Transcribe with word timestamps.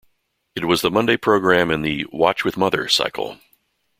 It 0.55 0.65
was 0.65 0.81
the 0.81 0.89
Monday 0.89 1.15
programme 1.15 1.69
in 1.69 1.83
the 1.83 2.07
"Watch 2.11 2.43
with 2.43 2.57
Mother" 2.57 2.87
cycle. 2.89 3.37